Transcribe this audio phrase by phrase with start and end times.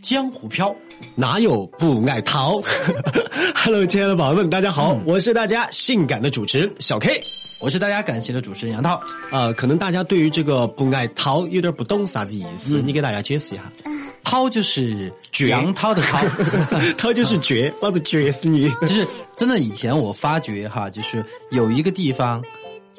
[0.00, 0.74] 江湖飘，
[1.16, 2.62] 哪有不爱逃？
[3.54, 7.20] Hello，亲爱的宝宝们，大家好，我是大家性感的主持人小 K。
[7.60, 9.00] 我是大家感谢的主持人杨涛。
[9.32, 13.64] 呃，可能大家对于这个不爱逃有点不懂啥子意思，你给大家解释一下。
[14.22, 16.24] 涛就是绝杨涛的涛，
[16.96, 18.70] 涛就是绝，老子绝死你！
[18.82, 19.06] 就是
[19.36, 19.58] 真的。
[19.58, 22.40] 以前我发觉哈，就是有一个地方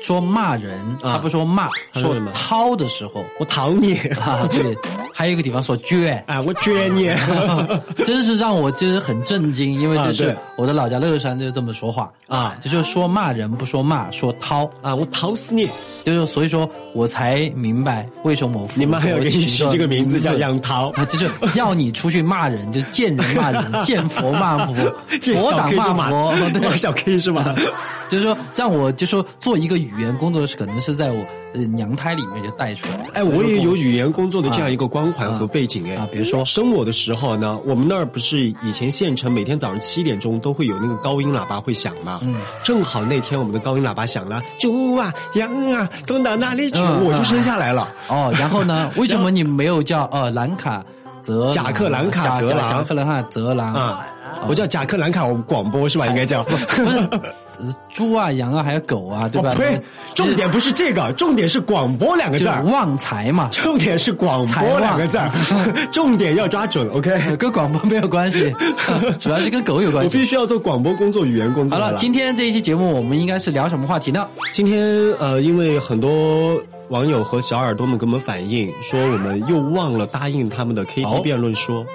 [0.01, 2.31] 说骂人，他不说骂，说他说什么？
[2.31, 3.23] 涛的时候。
[3.39, 4.77] 我掏你，啊，对，
[5.13, 6.21] 还有一个地方说撅。
[6.25, 7.09] 啊，我撅你！
[8.05, 12.11] 真是让我就是很震惊，因为就是我的老家乐山就这么说话。
[12.27, 12.57] 啊。
[12.61, 15.69] 就是说骂人不说骂，说掏，啊，我掏死你！
[16.05, 20.49] 就是所以说我才明白为什么我父母你们还要给你取这个名字叫杨。
[20.49, 20.89] 杨涛。
[20.97, 24.73] 啊，就是要你出去骂人，就见人骂人， 见佛骂佛，
[25.21, 27.55] 佛挡 K 骂佛，骂对，小 K 是吧？
[28.09, 31.23] 就是说让我就说做一个语言工作是可能是在我
[31.53, 33.07] 呃娘胎里面就带出来。
[33.13, 35.95] 哎，我也有语言工作的这样一个光环和背景哎。
[35.95, 42.19] 啊比如说生我的时候呢，我们那儿不是以前县城每天早上七点钟都会有那个高音喇叭会响吗？
[42.23, 46.79] 嗯，正好那天我们的高音喇叭响了，猪啊羊啊都到哪里去？
[46.79, 47.93] 嗯我就生下来了。
[48.07, 48.91] 哦，然后呢？
[48.97, 50.83] 为什么你没有叫呃兰卡
[51.21, 54.05] 泽贾克兰卡泽兰贾克兰卡泽兰啊，
[54.47, 56.05] 我叫贾克兰卡广播是吧？
[56.07, 56.43] 应该叫。
[56.43, 56.65] 不是
[57.11, 57.19] 呃
[57.93, 59.49] 猪啊羊啊还有狗啊，对吧？
[59.57, 59.81] 哦！
[60.15, 62.61] 重点不是这个，重点是广播两个字儿。
[62.63, 65.29] 旺财嘛，重点是广播两个字儿，
[65.91, 67.09] 重点要抓准，OK？
[67.11, 68.53] 呃跟广播没有关系，
[69.19, 70.17] 主要是跟狗有关系。
[70.17, 74.27] 我必须要做广播工作、语言工作好了，今天这一期节目我们应该是聊什么话题呢？
[74.51, 74.85] 今天
[75.19, 81.85] 呃，因为很多网友和小耳朵们给我们反映说，我们又忘了答应他们的 KT 哦辩论说，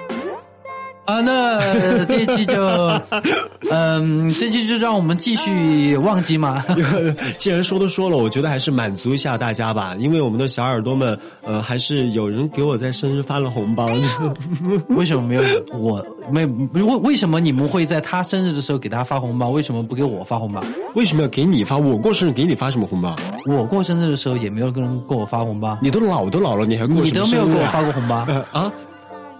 [1.05, 2.55] 啊，那这一期就，
[3.69, 6.63] 嗯，这期就让我们继续忘记嘛。
[7.37, 13.87] 既然说都说了，我觉得还是满足一下大家吧，因为我们的小耳朵们，呃，还是有人给我在生日发了红包。
[14.89, 15.43] 为什么没有
[15.77, 16.03] 我？
[16.31, 16.43] 没
[16.73, 19.49] 为为什么你们会在他生日的时候给他发红包？
[19.49, 20.59] 为什么不给我发红包？
[20.95, 21.77] 为什么要给你发？
[21.77, 23.15] 我过生日给你发什么红包？
[23.45, 28.25] 我过生日的时候也没有跟人给我发红包，你都老都老了，你还过你什么都没有给我发过红包。
[28.27, 28.71] 呃啊！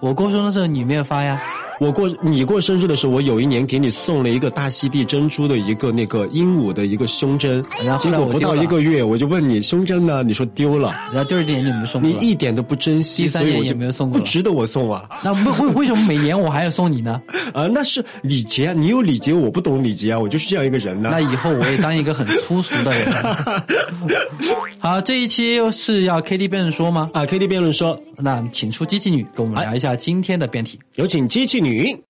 [0.01, 1.41] 我过生日的时候你没有发呀？
[1.81, 10.23] 我过你过生日的时候，我有一年给你送了一个大溪地珍珠的一个那个鹦鹉的一个胸针然后，结果不到一个月，我就问你胸针呢？
[10.23, 10.95] 你说丢了。
[11.13, 15.05] 然后第二年你没送过你一点都不珍惜，第三年就没有送过不值得我送啊！
[15.21, 17.21] 那为为为什么每年我还要送你呢？
[17.53, 23.05] 啊，那是礼节啊，你有礼节，我不懂礼节啊，我就是这样一个人呢、那以后我也当一个很粗俗的人。
[24.85, 27.09] 好，这一期是要 K T 辩论说吗？
[27.11, 30.79] 啊，K T 辩论说，那请出机器女跟我们聊一下今天的辩题。
[30.93, 32.03] 有请机器女。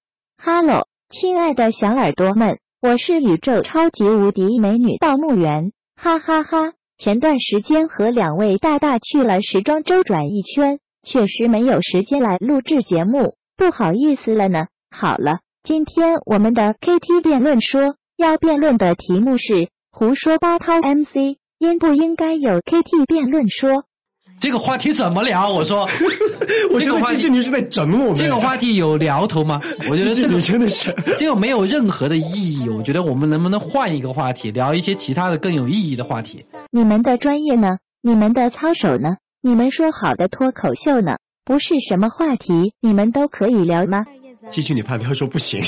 [0.44, 14.68] Hello，亲爱的小耳朵们，我是宇宙超级无敌美女盗墓园，哈哈哈前段时间和两位大大去了时装周转一圈，确实没有时间来录制节目，不好意思了呢。
[14.92, 23.84] 好了，今天我们的 KT 辩论说要辩论的题目是胡说八道 MC 应不应该有 KT 辩论说？
[24.38, 25.50] 这个话题怎么聊？
[25.50, 25.88] 我说，
[26.72, 28.16] 我觉得这个话题，机器女是在整我们。
[28.16, 29.62] 这个话题有聊头吗？
[29.90, 32.68] 我觉得这个真的是， 这个没有任何的意义。
[32.68, 36.44] 我觉得我们能不能换一个话题，聊一些其他的更有意义的话题？
[36.70, 37.78] 你们的专业呢？
[38.02, 39.16] 你们的操守呢？
[39.42, 41.16] 你们说好的脱口秀呢？
[41.46, 44.04] 不是什么话题，你们都可以聊吗？
[44.50, 45.64] 继续，你发飙说不行。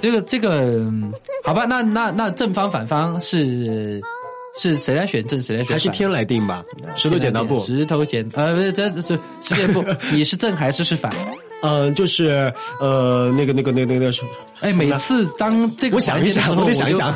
[0.00, 1.12] 这个这个，嗯
[1.44, 4.00] 好吧，那那那正方反方是
[4.60, 5.72] 是谁来选正，谁来选？
[5.72, 6.64] 还是天来定吧，
[6.96, 7.62] 石头剪刀布。
[7.64, 11.12] 石头剪呃，不是这这是石剪布， 你是正还是是反？
[11.60, 14.22] 嗯、就是呃，那个那个那个那个是，
[14.60, 17.14] 哎，每次当这个我想一想环节的时候，就我得想一想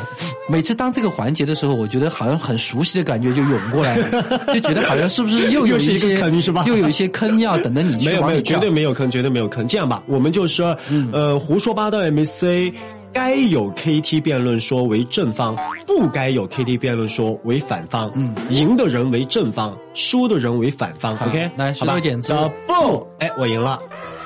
[0.49, 9.65] 每次当这个环节的时候，我觉得好像很熟悉的感觉就涌过来了， 就觉得好像是不是又有一些坑是吧又有一些坑要等着你去没有没有，绝对没有坑，绝对没有坑。
[9.65, 10.77] 这样吧，我们就说，
[11.13, 12.69] 呃，胡说八道 MC
[13.13, 15.55] 该有 KT 辩论说为正方，
[15.85, 18.11] 不该有 KT 辩论说为反方。
[18.15, 21.15] 嗯，赢的人为正方，输的人为反方。
[21.25, 23.79] OK，来好吧石头剪子找不，哎，我赢了。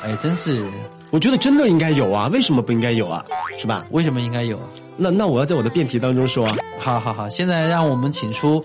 [0.04, 0.66] 哎，真是
[1.12, 3.24] 我觉得真的应该有啊，为什么不应该有啊？
[3.58, 3.86] 是吧？
[3.92, 4.58] 为什么应该有？
[4.96, 8.64] 那那我要在我的辩题当中说啊，好好好，现在让我们请出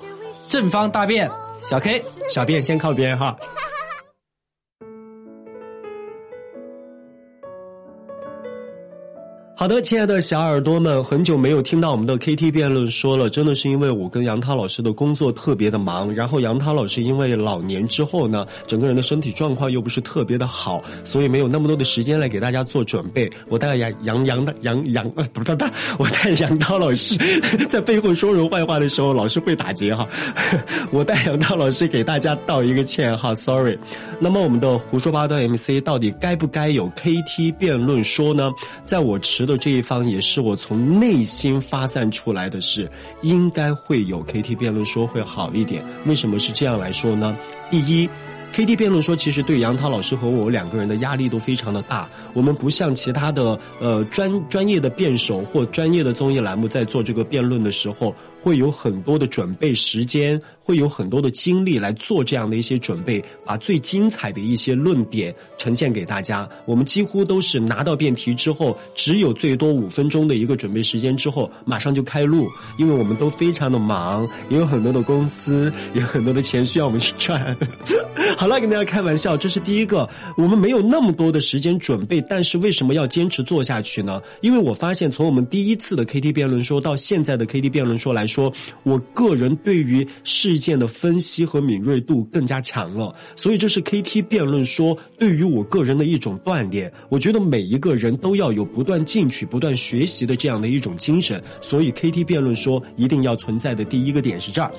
[0.48, 1.30] 正方大辩
[1.60, 2.02] 小 K。
[2.30, 3.36] 小辩先靠边哈。
[9.54, 23.30] 好的，亲爱的小耳朵们，很久没有听到我们的 KT 辩论说了，真的是因为我跟杨涛老师的工作特别的忙，然后杨涛老师因为老年之后呢，整个人的身体状况又不是特别的好，所以没有那么多的时间来给大家做准备。
[23.48, 25.64] 我带杨杨杨杨杨呃不不不，
[25.98, 27.16] 我带杨涛老师
[27.68, 30.08] 在背后说人坏话的时候，老是会打结哈。
[30.90, 33.78] 我带杨涛老师给大家道一个歉哈，sorry。
[34.18, 38.50] 那么我们的胡说八道 MC 到底该不该有 KT 辩论说呢？
[38.84, 42.88] 在我持觉得这一方，也是我从内心发散出来的是，
[43.22, 45.84] 应该会有 KT 辩论说会好一点。
[46.06, 47.36] 为什么是这样来说呢？
[47.68, 48.08] 第一。
[48.52, 52.06] KT 辩论说，其实对杨涛老师和我两个人的压力都非常的大。
[52.34, 66.48] 我们不像其他的呃专专业的辩手或专业的综艺栏目，在做这个辩论的时候，会有很多的准备时间，会有很多的精力来做这样的一些准备，把最精彩的一些论点呈现给大家。
[66.66, 72.48] 我们几乎都是拿到辩题之后，只有最多五分钟的一个准备时间之后，马上就开录，
[72.78, 77.56] 因为我们都非常的忙，也有很多的公司，有很多的钱需要我们去赚。
[78.36, 80.08] 好了，跟大家开玩笑，这是第一个。
[80.36, 84.20] 我们没有那么多的时间准备，但是为什么要坚持做下去呢？
[84.40, 88.52] 因为我发现，从我们第一次的 KT 辩论说到现在的 KT 辩论说来说，
[88.82, 93.14] 我个人对于事件的分析和敏锐度更加强了。
[93.36, 96.90] 所以这是 KT 辩论说对于我个人的一种锻炼。
[97.10, 101.42] 我觉得每一个人都要有不断进取、不断学习的这样的一种精神。
[101.60, 104.72] 所以 KT 辩论说一定要存在的第一个点是这儿。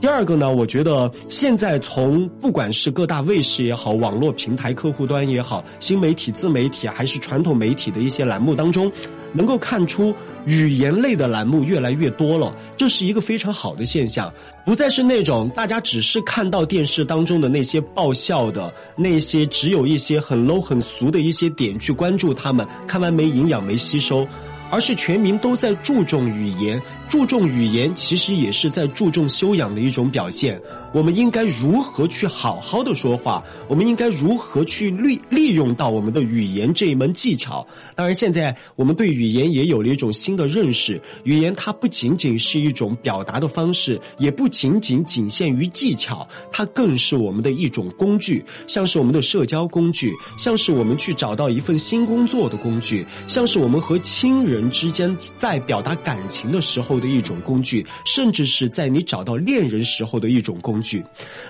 [0.00, 8.90] 第二个呢，我觉得现在从不管是各大卫视也好，网络平台客户端也好，新媒体、自媒体还是传统媒体的一些栏目当中，
[9.32, 10.14] 能够看出
[10.46, 14.32] 语言类的栏目越来越多了，这是一个非常好的现象，
[14.64, 24.26] 不再是那种大家只是看到电视当中的那些爆笑的那些，只有一些很 low 很俗的一些点去关注他们，看完没营养没吸收。
[24.70, 30.60] 而是全民都在注重语言，注重语言其实也是在注重修养的一种表现。
[30.92, 33.42] 我们应该如何去好好的说话？
[33.68, 37.66] 我们应该如何去利利用到我们的语言这一门技巧？
[37.94, 41.00] 当然，现在我们对语言也有了一种新的认识。
[41.24, 60.56] 语言它不仅仅是一种表达的方式，也不仅仅仅限于技巧，它更是我们的一种工具，像是我们的社交工具，像是我们去找到一份新工作的工具，像是我们和亲人人之间在表达感情的时候的一种工具，甚至是在你找到恋人时候的一种。
[60.60, 61.02] 工具，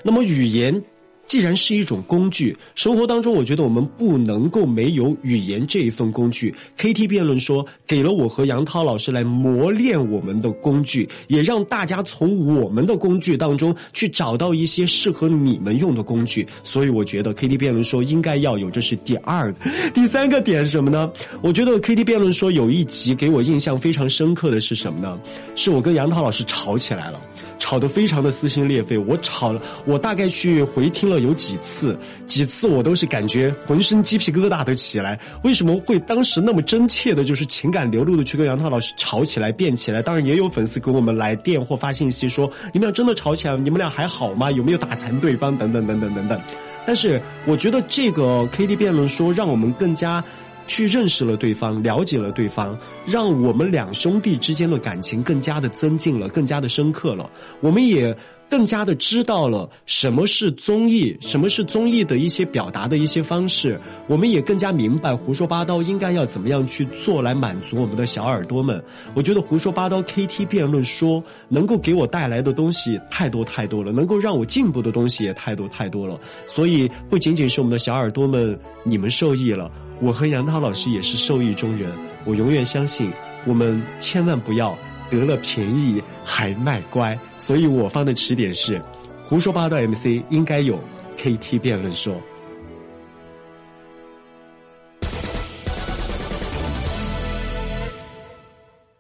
[0.05, 0.83] 那么语言
[1.31, 6.53] 既然是一种工具，生活当中我觉得我们不能够没有语言这一份工具。
[6.77, 16.45] KT 辩论说给了我和杨涛老师来磨练我们的工具，也让大家从我们的工具当中去找到一些适合你们用的工具。
[16.65, 19.71] 所以我觉得 KT 辩论说应该要有，这是第二个。
[19.95, 21.09] 第三个点是什么呢？
[21.43, 25.17] 我觉得 KT 辩论说有一集给我印象非常深刻的是什么呢？
[25.55, 27.21] 是我跟杨涛老师吵起来了。
[27.61, 35.19] 吵得非常的撕心裂肺，我吵了，我大概去回听了有几次，几次我都是感觉浑身鸡皮疙瘩都起来。
[35.45, 40.03] 为什么会当时那么真切的，就是情感流露的去跟杨涛老师吵起来、辩起来？
[40.03, 44.51] 当然也有粉丝给我们来电或发信息说，你们俩真的吵起来了，你们俩还好吗？
[44.51, 45.57] 有没有打残对方？
[45.57, 46.41] 等等等等等等。
[46.87, 50.23] 但是我觉得这个 K D 辩论说，让我们更加。
[50.67, 57.29] 去认识了对方，了解了对方，让我们两兄弟之间的感情更加的增进了，更加的深刻了。
[57.61, 58.17] 我们也
[58.51, 63.81] 更加的知道了什么是综艺，什么是综艺的一些表达的一些方式。
[64.09, 68.83] 我们也更加明白胡说八道应该要怎么样去做来满足我们的小耳朵们。
[69.15, 76.19] 我觉得胡说八道 KT 辩论说能够给我带来的东西太多太多了，能够让我进步的东西也太多太多了。
[76.47, 79.71] 所以不仅仅是我们的小耳朵们，你们受益了。
[80.01, 81.89] 我和杨涛老师也是受益中人，
[82.25, 83.13] 我永远相信，
[83.47, 84.77] 我们千万不要
[85.11, 87.19] 得了便宜还卖乖。
[87.37, 88.81] 所以我方的起点是，
[89.25, 90.79] 胡说八道 MC 应该有
[91.19, 92.15] KT 辩论说。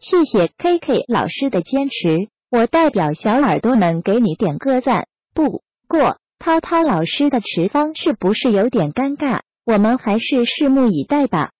[0.00, 5.06] 谢谢 KK 老师的坚持，我代表小耳朵们给你点个赞。
[5.32, 9.40] 不过涛涛老师的持方是不是有点尴尬？
[9.64, 11.52] 我们还是拭目以待吧。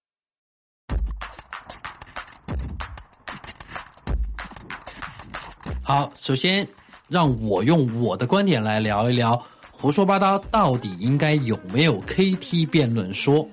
[5.91, 6.65] 好，首先
[7.09, 13.45] 让我用我的观点来聊一聊胡说八道到底应该有没有 KT 辩论说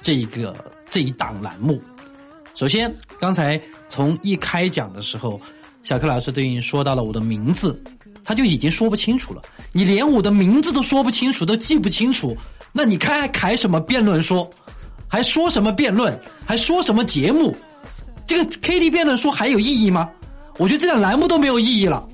[0.00, 0.54] 这个
[0.88, 1.82] 这一档栏目。
[2.54, 5.40] 首先，刚才从一开讲的时候，
[5.82, 7.76] 小柯老师都已经说到了我的名字，
[8.22, 9.42] 他就已经说不清楚了。
[9.72, 12.36] 你连我的名字都说不清楚，都记不清楚。
[12.70, 14.48] 那你开还开什么辩论说，
[15.08, 16.16] 还说什么辩论，
[16.46, 17.52] 还说什么节目？
[18.28, 20.08] 这个 KT 辩论说还有意义吗？
[20.58, 22.06] 我觉得这档栏目都没有意义了，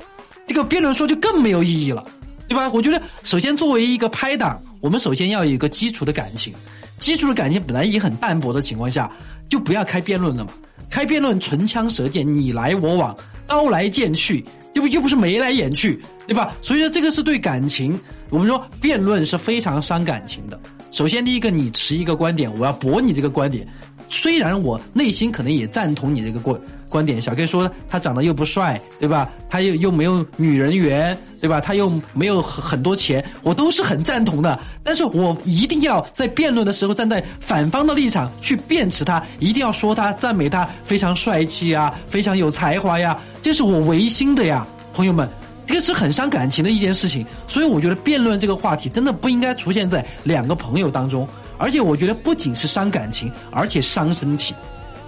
[0.46, 2.04] 这个辩论说就更没有意义了，
[2.48, 2.70] 对吧？
[2.72, 6.54] 我觉得首先作为一个拍档，我们首先要有一个基础的感情，
[6.98, 9.10] 基础的感情本来也很淡薄的情况下，
[9.48, 10.50] 就不要开辩论了嘛。
[10.88, 13.16] 开辩论唇枪舌剑，你来我往，
[13.46, 14.86] 刀来剑去，又不？
[14.88, 16.54] 又不是眉来眼去，对吧？
[16.62, 17.98] 所以说这个是对感情，
[18.30, 20.58] 我们说辩论是非常伤感情的。
[20.92, 23.66] 首先第一个，你持一个观点，我要驳你这个观点。
[24.08, 26.58] 虽然我内心可能也赞同你这个观
[26.88, 29.28] 观点，小 K 说他长得又不帅，对吧？
[29.50, 31.60] 他又又没有女人缘，对吧？
[31.60, 34.58] 他又没有很很多钱，我都是很赞同的。
[34.84, 45.28] 但是我一定要在辩论的时候站在反方的立场去辩持他，一定要说他赞美他非常帅气啊，非常有才华呀，这是我违心的呀，朋友们，
[45.66, 47.26] 这个是很伤感情的一件事情。
[47.48, 51.28] 所以我觉得辩论这个话题真的不应该出现在两个朋友当中。
[51.58, 54.54] 而且我觉得不仅是伤感情，而且伤身体，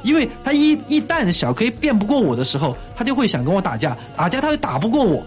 [0.02, 5.22] 因为他一一旦小 K 辩不过我的时候，他就会想跟我打架，打架他又打不过我，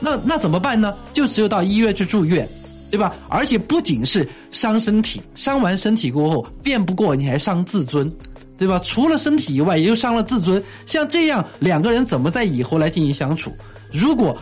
[0.00, 0.94] 那那怎么办呢？
[1.12, 2.48] 就只有到医院去住院，
[2.90, 3.14] 对吧？
[3.28, 8.10] 而且不仅是伤身体，伤完身体过后辩不过你还伤自尊，
[8.56, 8.80] 对吧？
[8.84, 10.62] 除了身体以外，也就伤了自尊。
[10.86, 13.52] 像这样两个人怎么在以后来进行相处？
[13.92, 14.36] 如果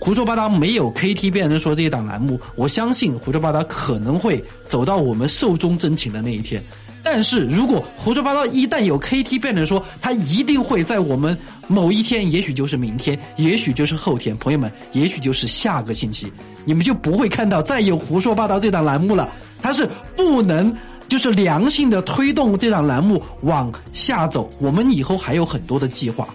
[0.00, 6.60] 胡说八道没有 KT 辩论说这一档栏目，我相信胡说八道可能会走到我们寿终正寝的那一天。
[7.02, 16.32] 但是如果胡说八道一旦有 KT 辩论说，他一定会在我们某一天，也许就是明天，也许就是后天，朋友们，也许就是下个星期，
[16.64, 19.30] 你们就不会看到再有胡说八道这档栏目了。
[19.60, 20.74] 它是不能
[21.08, 24.50] 就是良性的推动这档栏目往下走。
[24.60, 26.26] 我们以后还有很多的计划。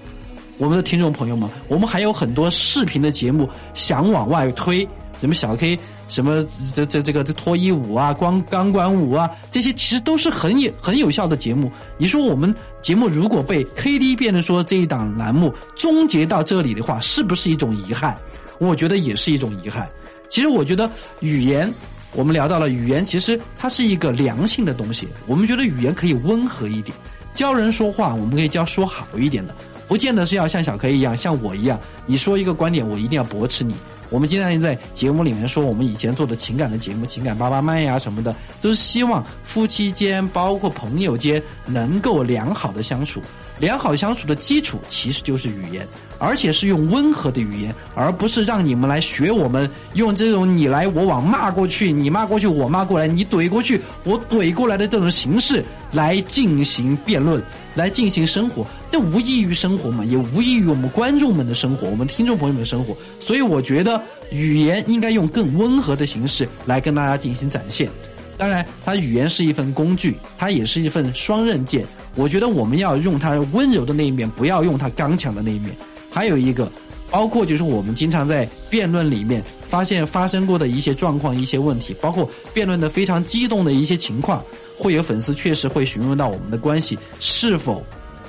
[0.58, 4.88] 我们的听众朋友们，我们还有很多视频的节目想往外推，
[5.20, 11.70] 什么小 K，什么这这这个这脱衣舞啊、光钢管舞啊，这些其实都是很有很有效的节目。
[11.98, 18.16] 你说我们节目如果被 KD 变成说这一档栏目终结到这里的话，是不是一种遗憾？
[18.58, 19.90] 我觉得也是一种遗憾。
[20.30, 21.70] 其实我觉得语言，
[22.14, 25.06] 我们聊到了语言，其实它是一个良性的东西。
[25.28, 26.96] 我们觉得语言可以温和一点，
[27.34, 29.54] 教人说话，我们可以教说好一点的。
[29.88, 33.75] 不见得是要像小 K 一样，像我一样，你说一个观点，我一定要驳斥你。
[34.12, 43.22] 我们经常在节目里面说，我们以前做的情感的节目，情感爸爸麦呀什么的，都是希望夫妻间，包括朋友间，能够良好的相处。
[43.58, 45.88] 良好相处的基础其实就是语言，
[46.20, 55.63] 而且是用温和的语言，而不是让你们来学我们用这种你来我往骂过去，你骂过去我骂过来，你怼过去我怼过来的这种形式
[55.94, 57.42] 来进行辩论，
[57.74, 62.96] 来进行生活，这无异于生活嘛，也无异于我们观众们的生活，我们听众朋友们的生活。
[63.20, 67.90] 所以我觉得语言应该用更温和的形式来跟大家进行展现。
[68.38, 71.86] 当然，它语言是一份工具，它也是一份双刃剑。
[72.16, 75.75] 我觉得我们要用它温柔的那一面，不要用它刚强的那一面。
[76.10, 76.72] 还有一个，
[77.12, 84.42] 包括就是我们经常在辩论里面发现发生过的一些状况、一些问题，包括辩论的非常激动的一些情况，
[84.78, 87.84] 会有粉丝确实会询问到我们的关系是否，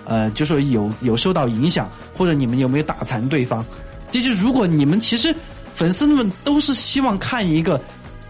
[0.06, 3.62] 呃，就说有有受到影响，或者你们有没有打残对方。
[4.10, 5.34] 这就如果你们其实
[5.74, 7.78] 粉丝们都是希望看一个。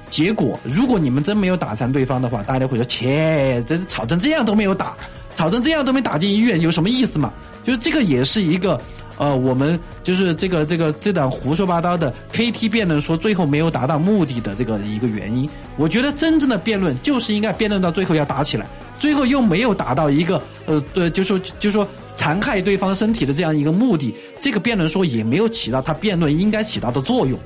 [0.09, 4.95] 结果，如果你们真没有打残对方的话，大家会说：切，这吵成这样都没有打，
[5.35, 7.33] 吵成这样都没打进医院，有什么意思嘛？
[7.64, 8.80] 就是这个也是一个，
[9.18, 15.50] 呃，我们就是这个这个这档胡说八道的 KT 辩论说最后没有达到目的的这个一个原因。
[15.76, 18.64] 我觉得真正的辩论就是应该辩论到最后要打起来，
[18.99, 27.38] 最后又没有达到一个呃，对，就说就说残害对方身体的这样一个目的，这个辩论说也没有起到他辩论应该起到的作用。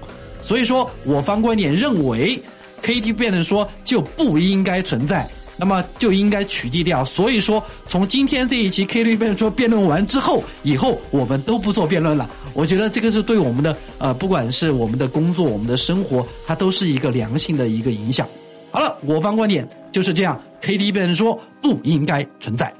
[0.42, 2.40] 所以说我方观点认为
[2.82, 7.04] ，KT 辩论说就不应该存在，那么就应该取缔掉。
[7.04, 12.30] 所以说，从今天这一期 KT 辩论说辩论完之后，以后我们都不做辩论了。
[12.54, 18.26] 我觉得这个是对我们的呃，不管是我们的工作、我们的生活，它都是一个良性的一个影响。
[18.70, 22.72] 好了，我方观点就是这样，K D 被人说不应该存在。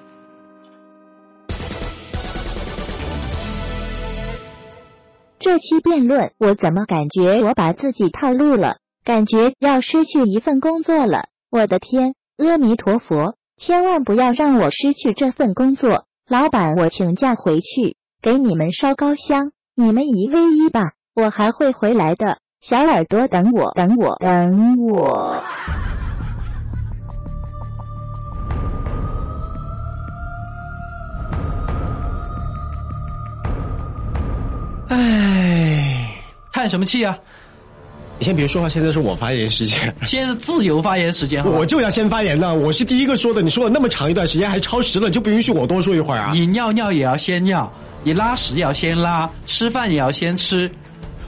[5.38, 8.76] 这期辩论，我怎么感觉我把自己套路了？
[9.02, 11.24] 感觉要失去一份工作了！
[11.50, 16.04] 我的天，阿弥陀佛，千万不要让我失去这份工作！
[16.28, 22.38] 老板，我请假回去给你们烧高香，你们一 v 一吧，我还会回来的。
[22.60, 25.42] 小耳朵，等我，等我，等我。
[34.90, 36.14] 唉，
[36.52, 37.16] 叹什么气啊？
[38.18, 42.52] 你先别说话，现在是我发言时间，现在是自由发言时间，我就要先发言呢。
[42.52, 46.30] 我是第一个说的，你说了那么长一段时间，还超时了，就不允许我多说一会儿啊？
[46.34, 50.70] 你尿尿也要先尿，你拉屎也要先拉，吃饭也要先吃。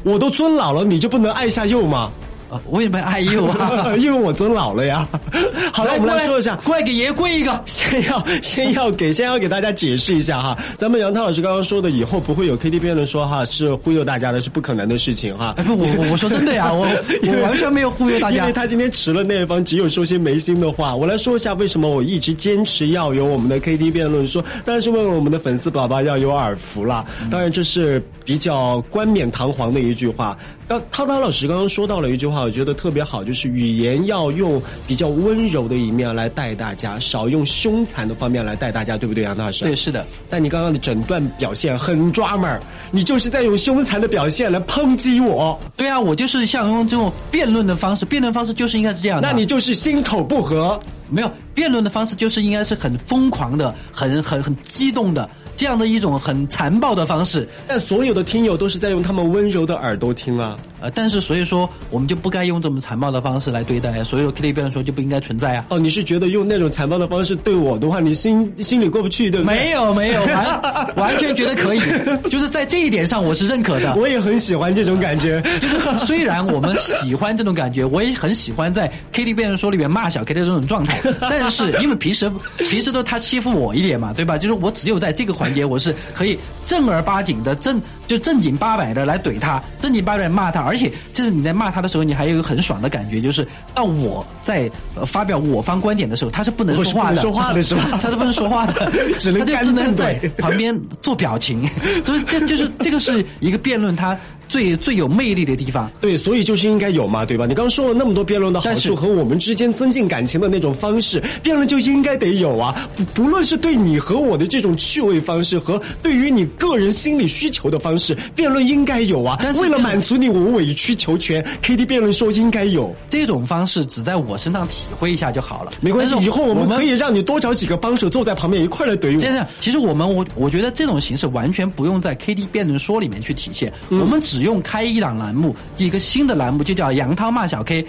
[0.02, 2.11] 我都尊老了，你就不能爱一下幼吗？
[2.52, 3.97] 啊，为什么爱幼啊？
[3.97, 5.09] 因为我尊老了呀。
[5.73, 7.62] 好了，我们来说一下，过来给爷爷跪一个。
[7.64, 15.54] 先要 先要给先要给大家解释一下哈，咱们杨涛老师刚刚说的以后不会有 KT 辩论说哈是忽悠大家的，是不可能的事情哈。
[15.56, 16.87] 哎不，我我我说真的呀，我
[17.23, 18.52] 我完全没有忽悠大家因为。
[18.52, 20.94] 他今天迟了那一方只有说些没心的话。
[20.94, 27.02] 我来说一下为什么我一直坚持要有我们的 KT 辩论说，当然是为了我们的粉丝宝宝要有耳福啦。
[27.30, 30.37] 当然这是比较冠冕堂皇的一句话。
[30.73, 39.64] 刚涛涛老师刚刚说到了一句话，我觉得特别好，就是语言要用比较温柔的一面来带大家，少用凶残的方面来带大家，对不对，杨涛老师？
[39.64, 39.76] 对，。
[39.76, 42.59] 是的，但你刚刚的整段表现很抓门儿，
[42.91, 49.29] 你就是在用凶残的表现来抨击我，对啊，我就是想用这种辩论的方式，辩论方式就是应该是这样的。
[49.29, 50.81] 那你就是心口不和。
[51.11, 55.29] 没有辩论的方式，就是应该是很疯狂的、很很很激动的
[55.62, 57.49] 这样的一种很残暴的方式。
[57.69, 60.59] 但所有的听友都是在用他们温柔的耳朵听啊。
[60.81, 65.66] 呃，但是所以说我们就不该用这么残暴的方式来对待，所以说 K T 辩论说就不应该存在啊。
[65.71, 69.57] 哦，你是觉得用那种残暴的方式对我的话，你心心里过不去，对不对？
[69.57, 71.81] 没，有没有， 完完全觉得可以，
[72.28, 73.95] 就是在这一点上我是认可的。
[73.95, 75.40] 我也很喜欢这种感觉。
[75.61, 82.28] 就是虽然我们喜欢这种感觉，我也很喜欢在 K T 辩论说里面骂小 K 的这种状态，但是因为平时
[82.59, 84.37] 平时都他欺负我一点嘛，对吧？
[84.37, 87.80] 就是我只有在这个环节我是可以正儿八经的正
[88.12, 101.66] 就正经八百的来怼他，正经八百骂他，而且就是你在骂他的时候，你还有一个很爽的感觉，就是到我在呃发表我方观点的时候，他是不能说话的， 说话的是吧他是不能说话的， 只能干他就只能瞪在旁边做表情，
[102.04, 104.14] 所以这就是这个是一个辩论它
[104.47, 105.90] 最最有魅力的地方。
[106.02, 107.47] 对，所以就是应该有嘛，对吧？
[107.47, 112.88] 你刚刚说了那么多辩论的好处和我们之间增进感情的那种方式，辩论就应该得有啊！
[112.95, 118.01] 不不论是对你和我的这种趣味方式，和对于你个人心理需求的方式，
[118.35, 119.54] 辩论应该有啊但！
[119.54, 122.95] 是为了满足你，我委曲求全 KD 辩论说应该有。
[123.10, 129.21] 这种方式只在我身上体会一下就好了，没关系以后我我们可以让你多找几个帮手坐在旁边一块儿来怼我。
[129.21, 137.84] 这样，其实我们我我觉得这种形式完全不用在 KD 辩论说里面去体现，嗯我们只用开一档栏目，一个新的栏目就叫杨涛骂小 K，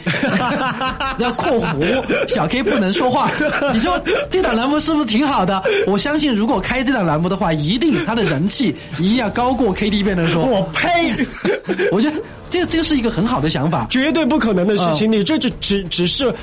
[1.19, 3.31] 要括弧小 K 不能说话。
[3.73, 5.61] 你说这档栏目是不是挺好的？
[5.87, 9.89] 我相信如果开这档栏目的话，一定他的人气一定要高过 K
[10.27, 10.45] 说。
[10.45, 11.13] 我呸！
[11.91, 13.87] 我觉得这个这个是一个很好的想法。
[13.89, 16.33] 绝对不可能的事嗯情，你这只只只是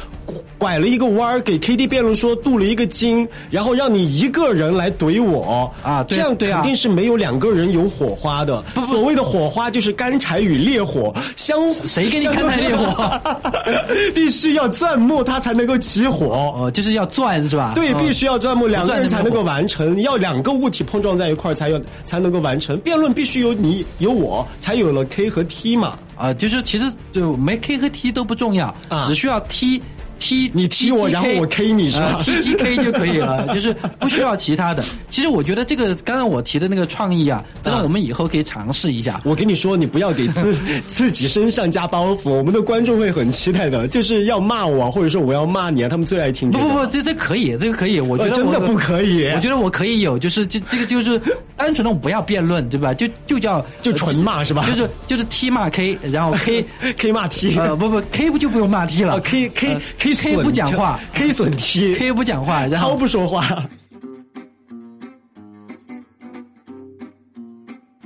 [0.59, 8.61] 拐了一个弯儿，给 KD 辩论说镀了一个金，然后让你一个人来怼我啊对这样肯定是没有两个人有火花的。
[8.75, 13.21] 不不所谓的火花就是干柴与烈火相，谁给你干柴烈火？
[14.15, 16.27] 必须要钻木它才能够起火。
[16.57, 17.73] 哦，就是要钻是吧？
[17.75, 20.01] 对，哦必须要钻木，两个人才能够完成。
[20.03, 22.79] 要两个物体碰撞在一块儿才有才能够完成。
[22.81, 25.99] 辩论必须有你有我，才有了 K 和 T 嘛。
[26.17, 29.81] 啊，就是其实就没 K 和 T 都不重要，啊只需要 T
[30.21, 34.85] T 你踢我然后我 K 你是吧呃 T T K 就可以了，就是不需要其他的。
[35.09, 39.21] 其实我觉得这个刚刚我提的那个创意啊，真的啊我们以后可以尝试一下。
[39.25, 40.55] 我跟你说，你不要给自
[40.87, 43.89] 自己身上加包袱，我们的观众会很期待的。
[43.89, 46.65] 就是要骂我，或者说我要骂你啊，他们最爱听这个。
[46.65, 51.21] 不不不，这这可以，这个可以，我觉得呃真的不可以我觉得我可以有，就是这这个就是
[51.57, 52.93] 单纯的不要辩论，对吧？
[52.95, 54.67] 就就叫就纯骂是吧？
[54.67, 56.65] 就是就是 T 骂 K，然后 K
[56.99, 59.81] K 骂 T，呃不不 K 不就不用骂 T 了啊 K K 呃
[60.15, 63.65] K K 损不讲话，K 损 T，，K 不讲话，然后不说话。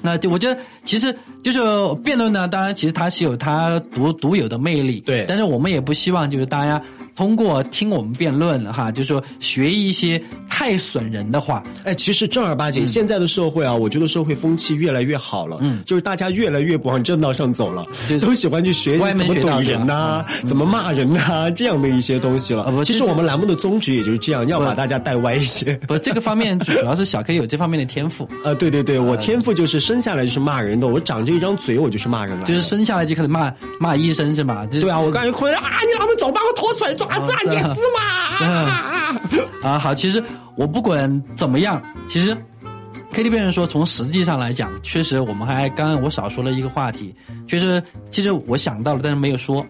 [0.00, 1.60] 那就我觉得，其实就是
[2.02, 5.24] 辩论呢，当然其实它是有它独独有的魅力，对。
[5.26, 6.82] 但是我们也不希望就是大家
[7.14, 22.64] 通过听我们辩论哈，就是说学一些太损人的话，哎，其实正儿八经，现在的社会啊，我觉得社会风气越来越好了，嗯就是大家越来越不往正道上走了，对都喜欢去学习怎么怼人呐、怎么骂人呐、这样的一些东西了。
[22.64, 25.74] 啊其实我们栏目的宗旨也就是这样，要把大家带歪一些。
[25.86, 32.46] 不，这个方面主要是小 K 有这方面的天赋，呃， 对对对，我天赋就是生下来就是骂人的，我长着一张嘴，我就是骂人来的。
[32.46, 34.66] 就是生下来就开始骂骂医生是吗？
[34.66, 35.52] 就是对啊，我刚才哭啊，
[35.86, 38.46] 你他们走把我拖出来啊，你死嘛！
[38.46, 39.20] 啊
[39.62, 40.22] 啊，好，其实
[40.56, 42.36] 我不管怎么样，其实
[43.12, 47.14] KTV 人说，从实际上来讲，确实我们还刚刚我少说了一个话题，
[47.46, 49.64] 确实其实我想到了，但是没有说，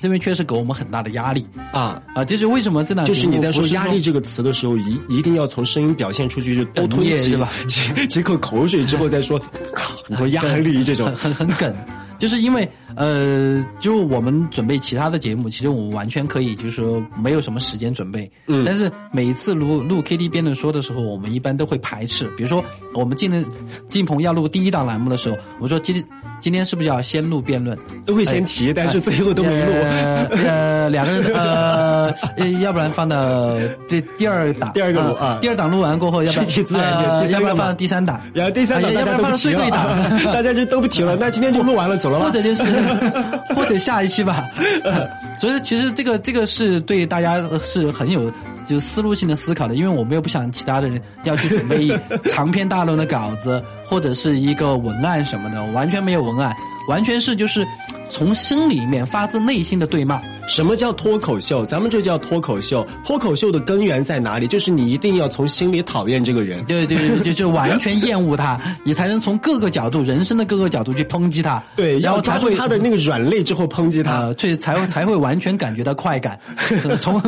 [0.00, 9.38] 这边确实给我们很大的压力啊，啊，这就为什么这档就是你在说压力这个词的时候，一一定要从声音表现出去，就多吞几哽咽是吧几几口口水之后再说，
[9.74, 11.32] 啊 很多压力这种很。
[11.32, 11.74] 很很梗。
[12.16, 18.30] 就是因为呃，就我们准备其他的节目，其实我们完全可以，就是说没有什么时间准备。
[18.46, 22.26] 嗯但是每一次录录 KD 辩论说的时候，我们一般都会排斥。
[22.36, 23.44] 比如说，我们进的
[23.88, 26.02] 进棚要录第一档栏目的时候，我说今
[26.40, 27.78] 今天是不是要先录辩论？
[28.04, 29.72] 都会先提，但是最后都没录。
[29.72, 33.56] 呃，呃两个人呃，呃要不然放到
[33.88, 36.92] 第第二档，第二个录呃啊第二档录完过后，要不然顺其自然
[37.26, 41.16] 就要不然放到第三档，然后第三档要不然放到最后一了档， 大家就都不提了。
[41.18, 42.26] 那今天就录完了，走了吧？
[42.26, 42.62] 或者就是
[43.54, 44.48] 或者下一期吧。
[45.38, 48.32] 所以其实这个这个是对大家是很有
[48.64, 51.88] 就思路性的思考的，因为我们又不想其他的人要去准备
[52.30, 56.54] 长篇大论的稿子或者是一个文案什么的，完全没有文案，
[56.88, 57.66] 完全是就是
[58.10, 60.20] 从心里面发自内心的对骂。
[60.46, 61.64] 什么叫脱口秀？
[61.64, 62.86] 咱们这叫脱口秀。
[63.04, 64.46] 脱口秀的根源在哪里？
[64.46, 66.62] 就是你一定要从心里讨厌这个人。
[66.64, 74.32] 对对对，就就完全厌恶他，你才能从各个角度、人生的各个角度去抨击他， 对，然要后抓住他的那个软肋之后抨击他。
[74.60, 76.38] 才会才会完全感觉到快感。
[77.00, 77.20] 从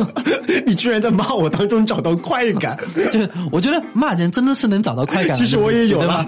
[0.65, 2.77] 你居然在骂我当中找到快感，
[3.11, 5.35] 就是我觉得骂人真的是能找到快感。
[5.35, 6.25] 其实我也有了。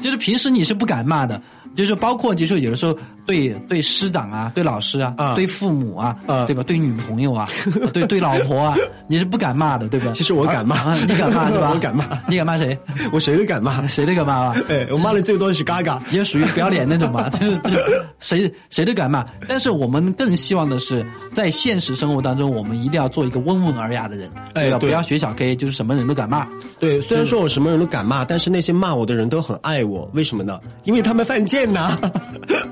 [0.00, 1.40] 就是平时你是不敢骂的，
[1.74, 6.62] 就是包括就是有的时候对对师长啊、对老师啊、啊对父母啊，啊对吧？
[6.62, 7.48] 对女朋友啊、
[7.92, 8.74] 对对老婆啊，
[9.08, 10.10] 你是不敢骂的，对吧？
[10.12, 11.70] 其实我敢骂啊，你敢骂对吧？
[11.74, 12.76] 我敢骂你敢骂谁？
[13.12, 13.86] 我谁都敢骂。
[13.86, 14.60] 谁都敢骂吧？
[14.68, 16.02] 哎，我骂的最多的是嘎嘎。
[16.10, 19.24] 也属于不要脸那种嘛，就是就是谁谁都敢骂。
[19.48, 24.42] 但是我们更希望的是，在现实生活当中，我们一定要做一个温文尔雅的人，吧？
[24.54, 26.46] 哎对不要学小 K，就是什么人都敢骂。
[26.80, 30.58] 对，虽然说我什么人都敢骂，但是那些骂我的人都很爱我，为什么呢？
[30.84, 31.96] 因为他们犯贱呐。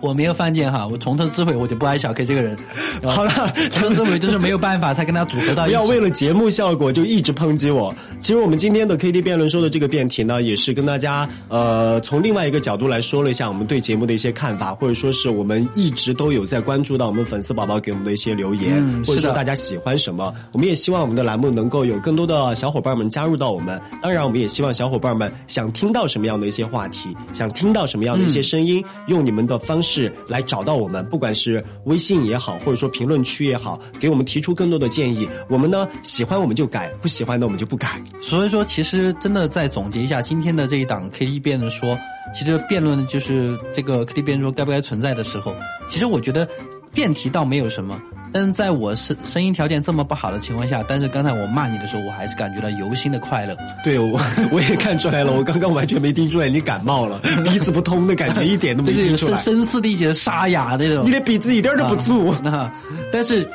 [0.00, 2.56] 我没有犯贱哈，我从头至尾我就不爱小 K 这个人。
[3.04, 5.76] 好了从头至尾就是没有办法才跟他组合到一起。
[5.76, 7.94] 不要为了节目效果就一直抨击我。
[8.22, 20.32] 其实我们今天的 KD 辩论说的这个辩题呢，也是跟大家呃从另外一个角度来说了一下我们对节目的一些看法，或者说是我们一直都有在关注到我们粉丝宝宝给我们的一些留言，嗯或者说大家喜欢什么。
[20.52, 23.78] 我们也希望我们的栏目能够有更多的小伙伴们加入到我们。
[24.00, 35.28] 当然，我们也希望小伙伴们想听到什么样的一些话题，想听到什么样的一些声音，用你们的方式来找到我们，不管是微信也好，或者说评论区也好，给我们提出更多的建议。
[35.48, 38.00] 我们呢喜欢我们就改，不喜欢的我们就不改。
[38.22, 41.98] 所以说，其实真的再总结一下今天的这一档 K T 辩论说，
[42.32, 45.52] 其实辩论就是这个 K T 辩论说该不该存在的时候，
[45.88, 46.48] 其实我觉得
[46.94, 48.00] 辩题倒没有什么，
[48.32, 53.56] 但是在我声声音条件这么不好的情况下，但是刚才我骂你的时候，我还是感觉到由心的快乐。
[53.84, 54.20] 对我
[54.52, 59.40] 我也看出来了，我刚刚完全没听出来你感冒了，鼻子不通的感觉一点都没就是有听出声来。
[59.40, 61.10] 声嘶力竭的沙哑那种你。
[61.10, 62.34] 的鼻子一点都不足。
[62.42, 62.70] 那
[63.12, 63.48] 但是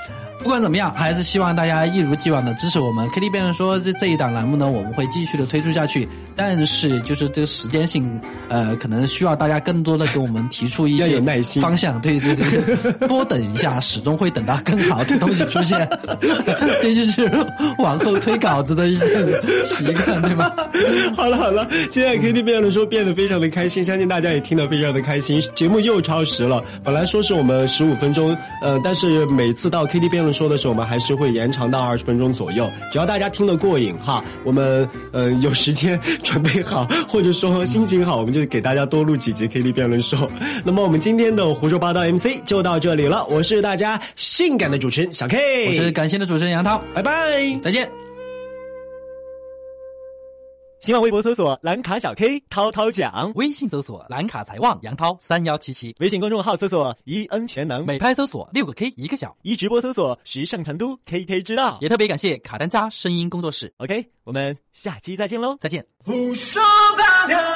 [0.45, 6.08] 不管怎么样，还是希望大家一如既往的支持我们 K T 辩论说这这一档栏目呢，我们会继续的推出下去。
[6.38, 11.99] 但是就是这个时间性，呃，可能需要大家更多的给我们提出一要些有耐心方向。
[11.99, 12.45] 对对对，
[12.99, 15.89] 对 多等一下，始终会等到更好的东西出现。
[16.79, 17.27] 这就是
[17.79, 20.51] 往后推稿子的一个习惯，对吗？
[21.17, 25.41] 好了好了，现在 K T 辩论说变得非常的开心，相信大家也听得非常的开心。
[25.55, 32.69] 节目又超时了，本来说是我们十五分钟，呃，但是每次到 K T 辩论说的时候，我们还是会延长到二十分钟左右。
[32.91, 40.30] 只要大家听得过瘾哈，我们呃有时间准备好，或者说心情好，我们就给大家多录几集 K T 辩论说。
[40.65, 47.58] 那么我们今天的胡说八道 MC 就到这里了，我是大家性感的主持人小 K，我是感性的主持人杨涛，拜拜。
[47.63, 48.05] 再见。
[50.86, 59.36] 新浪微博搜索“蓝卡小 K 涛涛讲微信搜索蓝卡财旺杨涛三幺七七”，，微信公众号搜索“一恩全能美拍搜索六个 K 一个小”，。
[59.41, 63.74] 一直播搜索“时尚成都 KK 知道也特别感谢卡丹扎声音工作室，”。
[63.82, 65.58] OK，我们下期再见喽。
[65.60, 65.84] 再见。
[66.04, 66.62] 胡说
[66.95, 67.55] 八道。